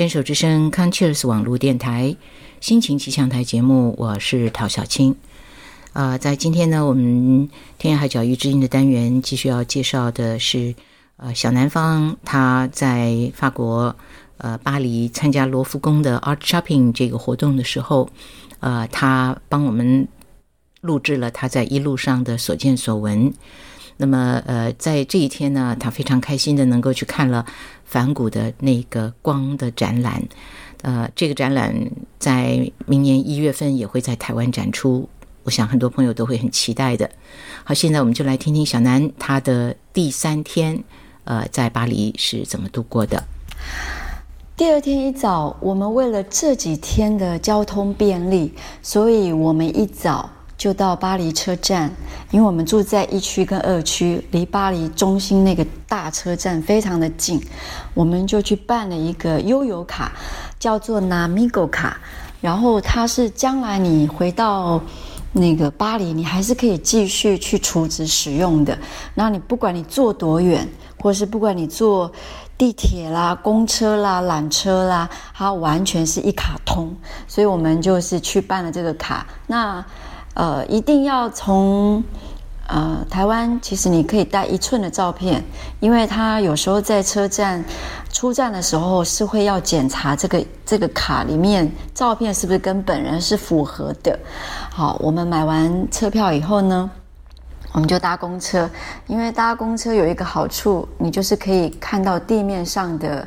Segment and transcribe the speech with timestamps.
[0.00, 2.16] 牵手之声 c o n c h e r s 网络电台
[2.58, 5.14] 心情气象台节目，我是陶小青。
[5.92, 10.74] 呃，在今天呢，我们天涯海角遇知音的单元继续要介绍的是，
[11.18, 13.94] 呃，小南方他在法国
[14.38, 18.08] 呃巴黎参加罗浮宫的 Art Shopping 这个活动的时候，
[18.60, 20.08] 呃，他帮我们
[20.80, 23.34] 录制了他在一路上的所见所闻。
[24.02, 27.44] 那么，呃，在这一天呢，他非常开心的能够去看了
[27.84, 30.22] 梵谷的那个光的展览。
[30.80, 31.74] 呃，这个展览
[32.18, 35.06] 在明年一月份也会在台湾展出，
[35.42, 37.10] 我想很多朋友都会很期待的。
[37.62, 40.82] 好，现在我们就来听听小南他的第三天，
[41.24, 43.22] 呃，在巴黎是怎么度过的。
[44.56, 50.30] 第二天一早，我们为了这几天的交通便利，所以我们一早。
[50.60, 51.90] 就到巴黎车站，
[52.30, 57.40] 因为我们住在一区跟二区，离巴黎中心那个大车站非常的近，
[57.94, 60.12] 我们就去办了一个悠游卡，
[60.58, 61.98] 叫做 Namigo 卡。
[62.42, 64.78] 然后它是将来你回到
[65.32, 68.78] 那个巴黎，你还是可以继续去储值使用的。
[69.14, 72.12] 那你不管你坐多远，或是不管你坐
[72.58, 76.94] 地铁啦、公车啦、缆车啦，它完全是一卡通。
[77.26, 79.26] 所以我们就是去办了这个卡。
[79.46, 79.82] 那
[80.34, 82.02] 呃，一定要从
[82.66, 85.42] 呃台湾，其实你可以带一寸的照片，
[85.80, 87.64] 因为他有时候在车站
[88.12, 94.18] 出站的时候是会要检查这个这个卡里面照片是不是跟本人是符合的。
[94.70, 96.88] 好，我们买完车票以后呢，
[97.72, 98.70] 我们就搭公车，
[99.08, 103.26] 因为搭公车有一个好处，你就是可以看到地面上的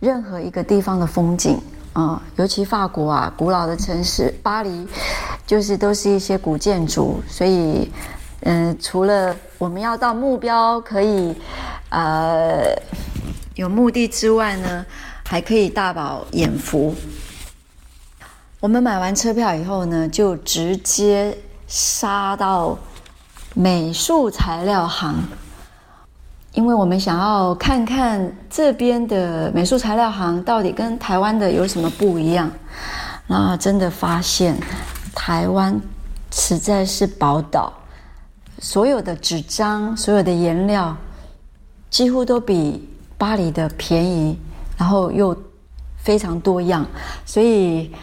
[0.00, 1.60] 任何一个地方的风景。
[1.94, 4.86] 啊，尤其法国啊，古老的城市巴黎，
[5.48, 7.90] 就是都是一些古建筑，所以，
[8.42, 11.34] 嗯，除了我们要到目标可以，
[11.88, 12.76] 呃，
[13.54, 14.84] 有目的之外呢，
[15.24, 16.94] 还可以大饱眼福。
[18.60, 21.34] 我们买完车票以后呢，就直接
[21.66, 22.76] 杀到
[23.54, 25.14] 美术材料行。
[26.52, 32.50] 因为我们想要看看这边的美术材料行到底跟台湾的有什么不一样，
[33.28, 34.54] 那真的发现
[35.14, 35.80] 台湾
[36.30, 37.72] 实在是宝岛，
[38.58, 40.96] 所有的纸张、所有的颜料
[41.90, 44.38] 几乎都比巴黎的便宜，
[44.76, 45.36] 然后又
[45.96, 46.86] 非常多样，
[47.24, 47.94] 所以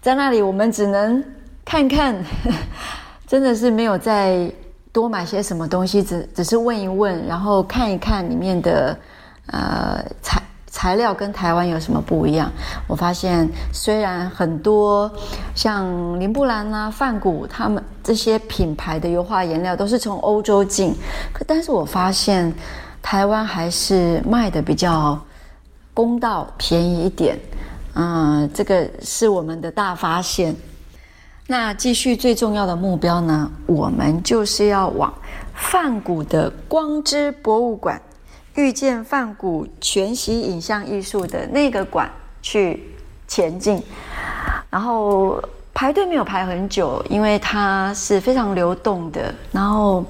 [0.00, 1.22] 在那里我们只能
[1.64, 2.16] 看看，
[3.26, 4.52] 真的是没有在。
[4.94, 8.94] 多买些什么东西，只只是问一问，然后看一看里面的
[9.46, 12.50] 呃材材料跟台湾有什么不一样。
[12.88, 15.08] 我发现虽然很多
[15.54, 20.94] 像林布兰啊、梵谷他们这些品牌的油画颜料都是从欧洲进，
[21.32, 22.52] 可但是我发现
[23.02, 25.20] 台湾还是卖的比较
[25.92, 27.38] 公道、便宜一点。
[27.94, 30.56] 嗯，这个是我们的大发现。
[31.46, 33.50] 那继续最重要的目标呢？
[33.66, 35.12] 我们就是要往
[35.54, 38.00] 梵谷的光之博物馆，
[38.54, 42.10] 遇见梵谷全息影像艺术的那个馆
[42.42, 42.82] 去
[43.26, 43.82] 前进。
[44.68, 45.42] 然后
[45.74, 49.34] 排队没有排很久，因为它是非常流动的。
[49.50, 50.04] 然后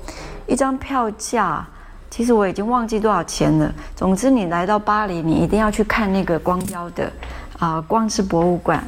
[0.47, 1.67] 一张票价，
[2.11, 3.73] 其实我已经忘记多少钱了。
[3.97, 7.11] 总之，你来到巴黎，你一定要去看那个光雕的
[7.59, 8.83] 啊光之博物馆。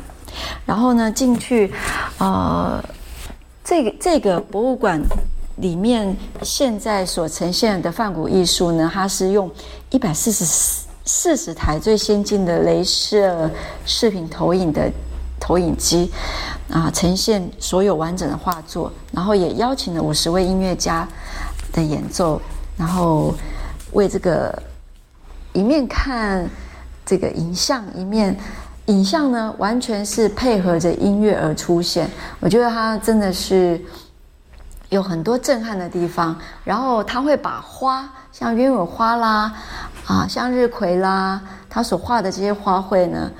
[0.66, 1.72] 然后呢，进去，
[2.18, 2.82] 呃，
[3.62, 5.00] 这个这个博物馆
[5.56, 9.50] 里面现在所呈现的梵谷艺术呢，它是用
[9.90, 10.44] 一百四十
[11.04, 13.50] 四十台最先进的镭射
[13.84, 14.90] 视频投影的
[15.38, 16.10] 投影机
[16.70, 18.92] 啊，呈现所有完整的画作。
[19.12, 21.08] 然后也邀请了五十位音乐家
[21.72, 22.40] 的演奏，
[22.76, 23.34] 然后
[23.92, 24.56] 为这个
[25.52, 26.48] 一面看
[27.06, 28.36] 这个影像，一面。
[28.88, 32.06] 影像呢，完全是配合着音乐而出现。
[32.38, 33.80] 我觉得它真的是
[34.88, 36.36] 有很多震撼的地方。
[36.64, 39.52] 然后他会把花，像鸢尾花啦，
[40.06, 43.30] 啊，向日葵啦，他所画的这些花卉呢，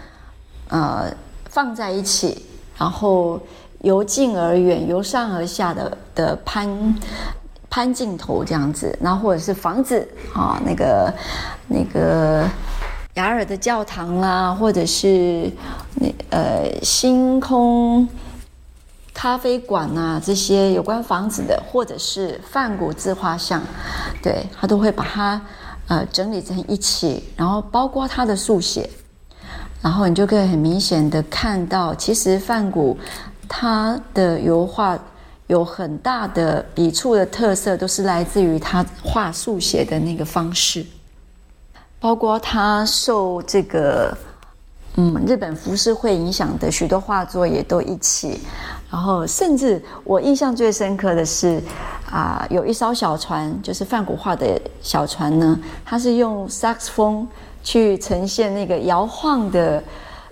[0.69, 1.13] 呃，
[1.49, 2.45] 放在一起，
[2.79, 3.41] 然后
[3.81, 6.95] 由近而远，由上而下的的攀
[7.71, 11.15] 攀镜头这样子，然后或者是房子啊，那个
[11.69, 12.49] 那个。
[13.15, 15.49] 雅尔的教堂啦，或者是
[15.95, 18.09] 那呃星空
[19.25, 23.63] 咖啡馆呐，这些有关房子的，或者是梵谷自画像，
[24.23, 25.41] 对他都会把它
[25.89, 28.87] 呃整理成一起，然后包括他的速写，
[29.81, 32.99] 然后你就可以很明显的看到，其实梵谷
[33.49, 34.99] 他的油画
[35.47, 40.85] 有很大的笔触的特色，都是来自于他画速写的那个方式，
[41.99, 44.15] 包括他受这个
[44.97, 48.41] 嗯日本浮世绘影响的许多画作也都一起。
[48.91, 51.61] 然后，甚至我印象最深刻的是，
[52.09, 57.27] 啊，有一艘小船，就是梵谷画的小船呢，它是用萨克斯风
[57.65, 59.83] 去呈现那个摇晃的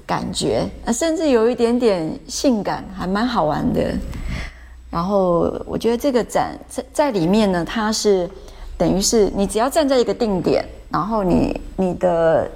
[0.06, 3.93] 感觉，啊，甚至有一点点性感，还蛮好玩的。
[4.88, 8.31] 然后，我觉得这个展在在里面呢，它是
[8.79, 12.49] 等于是你只要站在一个定点，然后你你的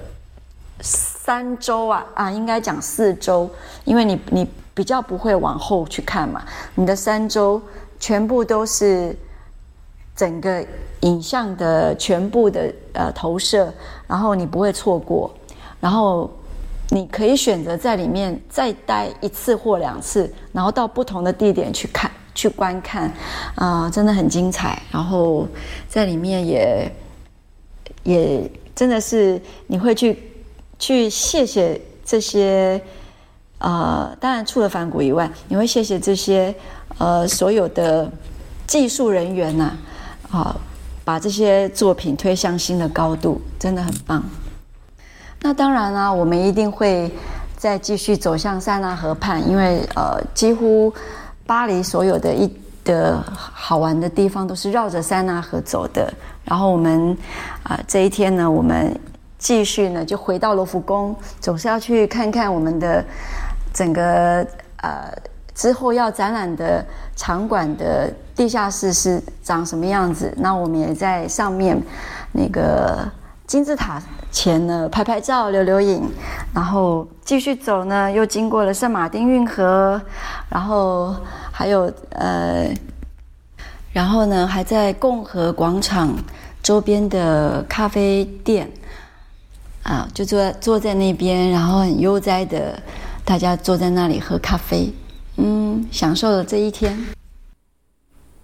[1.27, 3.49] 三周啊啊，应该讲四周，
[3.83, 4.47] 因为你你。
[4.77, 6.45] 比较不会往后去看嘛，
[6.75, 7.59] 你的三周
[7.99, 9.17] 全部都是
[10.15, 10.63] 整个
[10.99, 13.73] 影像的全部的呃投射，
[14.05, 15.33] 然后你不会错过，
[15.79, 16.29] 然后
[16.89, 23.11] 你可以选择在里面再待一次或两次，然后到不同的地点去看去观看，
[23.55, 24.79] 啊，真的很精彩。
[24.91, 25.47] 然后
[25.89, 26.91] 在里面也
[28.03, 30.21] 也真的是你会去
[30.79, 32.81] 去谢谢这些。
[33.59, 36.53] 呃，当然除了反骨以外，你会谢谢这些
[36.99, 38.07] 呃所有的
[38.67, 39.71] 技术人员呐，
[40.29, 40.55] 啊，
[41.03, 44.23] 把这些作品推向新的高度，真的很棒。
[45.41, 47.11] 那当然啦，我们一定会
[47.57, 50.93] 再继续走向塞纳河畔，因为呃，几乎
[51.47, 52.47] 巴黎所有的一
[52.83, 56.13] 的好玩的地方都是绕着塞纳河走的。
[56.45, 57.17] 然后我们
[57.63, 58.95] 啊，这一天呢，我们
[59.37, 63.03] 继续呢就回到罗浮宫，总是要去看看我们的。
[63.73, 64.43] 整个
[64.77, 65.13] 呃
[65.53, 66.83] 之后要展览的
[67.15, 70.33] 场馆的地下室是长什么样子？
[70.37, 71.79] 那我们也在上面
[72.31, 73.07] 那个
[73.45, 74.01] 金字塔
[74.31, 76.09] 前呢拍拍照、留留影，
[76.55, 80.01] 然后继续走呢，又经过了圣马丁运河，
[80.49, 81.15] 然后
[81.51, 82.73] 还有呃，
[83.93, 86.15] 然后呢还在共和广场
[86.63, 88.67] 周边的咖啡店
[89.87, 92.77] 啊，就坐坐在那边，然后很悠哉的。
[93.23, 94.89] 大家坐在那里喝咖啡，
[95.35, 96.97] 嗯，享受了这一天。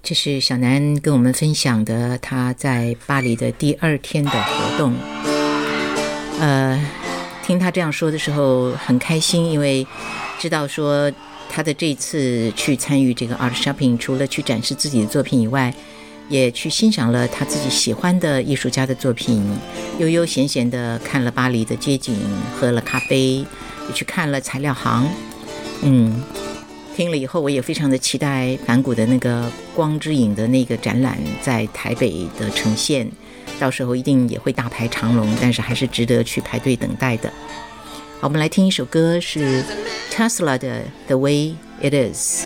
[0.01, 4.93] 这是小南跟我们分享的他在巴黎的第二天的活动。
[6.39, 6.81] 呃，
[7.45, 9.87] 听他这样说的时候很开心，因为
[10.37, 11.09] 知道说
[11.49, 15.73] 他的这次去参与这个 art shopping，除了去展示自己的作品以外，
[16.29, 19.43] 也去欣赏了他自己喜欢的艺术家的作品，
[19.99, 22.15] 悠悠闲闲的看了巴黎的街景，
[22.59, 23.45] 喝了咖啡。
[23.85, 25.05] 也去看了材料行，
[25.81, 26.23] 嗯，
[26.95, 33.05] 听了以后，我也非常的期待反骨的那个光之影的那个展览在台北的呈现，
[33.59, 37.29] 到时候一定也会大排长龙，但是还是值得去排队等待的。
[38.21, 39.61] 好，我们来听一首歌，是
[40.09, 42.45] Tesla 的《The Way It Is》。